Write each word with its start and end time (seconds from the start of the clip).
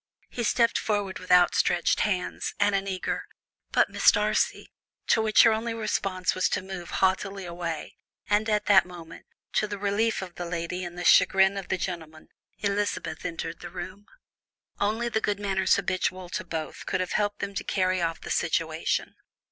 He 0.31 0.41
stepped 0.41 0.79
forward 0.79 1.19
with 1.19 1.31
outstretched 1.31 1.99
hands, 1.99 2.55
and 2.59 2.73
an 2.73 2.87
eager, 2.87 3.27
"But, 3.71 3.91
Miss 3.91 4.09
Darcy" 4.11 4.71
to 5.09 5.21
which 5.21 5.43
her 5.43 5.51
only 5.53 5.75
response 5.75 6.33
was 6.33 6.49
to 6.49 6.63
move 6.63 6.89
haughtily 7.05 7.45
away, 7.45 7.97
and 8.27 8.49
at 8.49 8.65
that 8.65 8.87
moment, 8.87 9.27
to 9.53 9.67
the 9.67 9.77
relief 9.77 10.23
of 10.23 10.33
the 10.33 10.45
lady 10.45 10.83
and 10.83 10.97
the 10.97 11.05
chagrin 11.05 11.55
of 11.55 11.67
the 11.67 11.77
gentleman, 11.77 12.29
Elizabeth 12.57 13.23
entered 13.25 13.59
the 13.59 13.69
room. 13.69 14.07
Only 14.79 15.07
the 15.07 15.21
good 15.21 15.39
manners 15.39 15.75
habitual 15.75 16.29
to 16.29 16.43
both 16.43 16.87
could 16.87 16.99
have 16.99 17.11
helped 17.11 17.37
them 17.37 17.53
to 17.53 17.63
carry 17.63 18.01
off 18.01 18.21
the 18.21 18.31
situation. 18.31 19.13